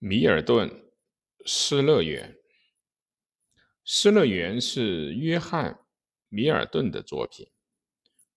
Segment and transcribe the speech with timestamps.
[0.00, 0.68] 米尔顿
[1.44, 2.32] 《失乐园》。
[3.82, 5.74] 《失乐园》是约翰·
[6.28, 7.50] 米尔顿的作品，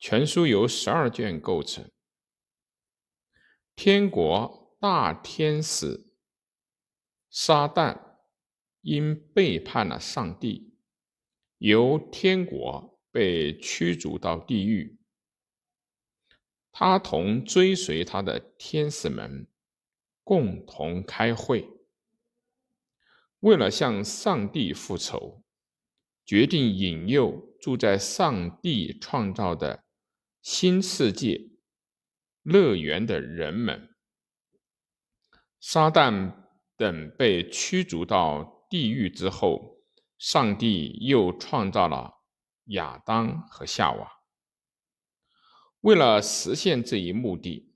[0.00, 1.92] 全书由十二卷构成。
[3.76, 6.12] 天国大天使
[7.30, 8.16] 撒旦
[8.80, 10.74] 因背叛了上帝，
[11.58, 14.98] 由天国被驱逐到地狱。
[16.72, 19.46] 他同追随他的天使们。
[20.24, 21.68] 共同开会，
[23.40, 25.44] 为了向上帝复仇，
[26.24, 29.84] 决定引诱住在上帝创造的
[30.40, 31.50] 新世界
[32.42, 33.94] 乐园的人们。
[35.60, 36.34] 撒旦
[36.78, 39.84] 等被驱逐到地狱之后，
[40.16, 42.22] 上帝又创造了
[42.68, 44.10] 亚当和夏娃。
[45.80, 47.74] 为了实现这一目的，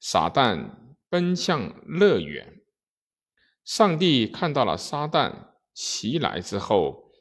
[0.00, 0.87] 撒旦。
[1.10, 2.60] 奔向乐园，
[3.64, 7.12] 上帝看到了撒旦袭来之后，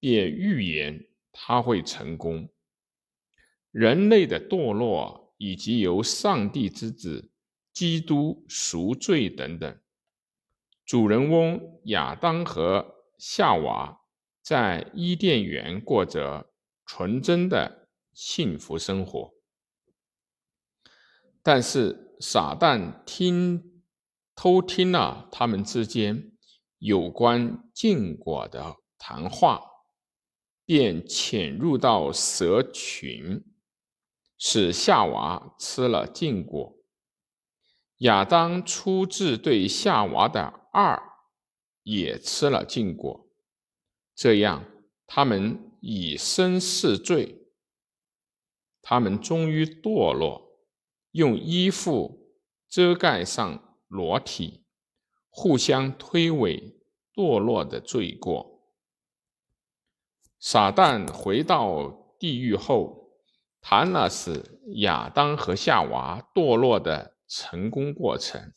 [0.00, 2.48] 便预言他会成功。
[3.70, 7.30] 人类的堕落以及由上帝之子
[7.72, 9.80] 基督赎罪等等，
[10.84, 14.00] 主人翁亚当和夏娃
[14.42, 16.50] 在伊甸园过着
[16.84, 19.32] 纯真的幸福生活，
[21.42, 22.07] 但是。
[22.20, 23.82] 撒旦听
[24.34, 26.32] 偷听了他们之间
[26.78, 29.62] 有关禁果的谈话，
[30.64, 33.44] 便潜入到蛇群，
[34.36, 36.76] 使夏娃吃了禁果。
[37.98, 41.02] 亚当出自对夏娃的二，
[41.82, 43.28] 也吃了禁果。
[44.14, 44.64] 这样，
[45.06, 47.48] 他们以身试罪，
[48.82, 50.47] 他们终于堕落。
[51.12, 52.32] 用衣服
[52.68, 54.64] 遮盖上裸体，
[55.30, 56.74] 互相推诿
[57.14, 58.62] 堕落的罪过。
[60.38, 63.12] 撒旦回到地狱后，
[63.60, 68.52] 谈了是亚当和夏娃堕落的成功过程，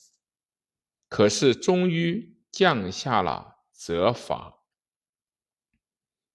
[1.09, 4.59] 可是终于降下了责罚。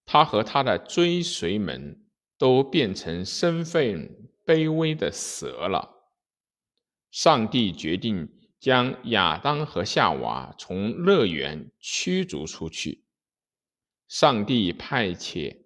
[0.04, 5.95] 他和他的追随们都变成身份卑微的蛇了。
[7.18, 8.28] 上帝决定
[8.60, 13.06] 将亚当和夏娃从乐园驱逐出去。
[14.06, 15.62] 上帝派遣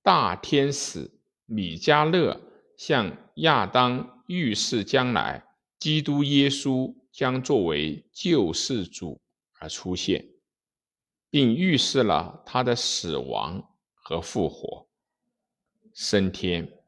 [0.00, 1.10] 大天使
[1.44, 2.40] 米迦勒
[2.76, 5.44] 向亚当预示将来
[5.80, 9.20] 基督耶稣将作为救世主
[9.58, 10.24] 而出现，
[11.30, 14.86] 并预示了他的死亡和复活、
[15.92, 16.78] 升天。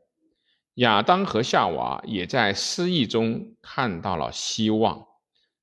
[0.75, 5.07] 亚当和夏娃也在失意中看到了希望，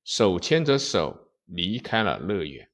[0.04, 2.70] 手牵着手离开了乐园。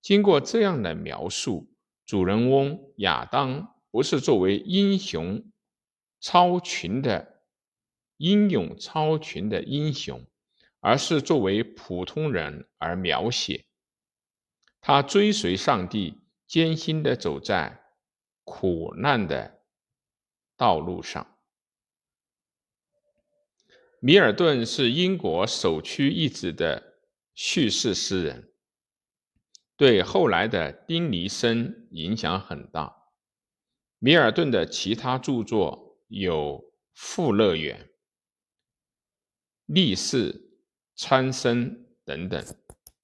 [0.00, 1.68] 经过这样的描述，
[2.04, 5.44] 主人翁亚当不是作为英雄
[6.20, 7.42] 超群的
[8.16, 10.24] 英勇超群的英雄，
[10.78, 13.64] 而是作为普通人而描写。
[14.80, 17.82] 他追随上帝，艰辛地走在
[18.44, 19.62] 苦难的
[20.56, 21.35] 道路上。
[24.00, 27.00] 米尔顿是英国首屈一指的
[27.34, 28.52] 叙事诗人，
[29.76, 32.94] 对后来的丁尼生影响很大。
[33.98, 36.60] 米尔顿的其他著作有
[36.94, 37.78] 《富乐园》
[39.64, 40.32] 《历史》
[40.94, 41.70] 《参生》
[42.04, 42.44] 等等。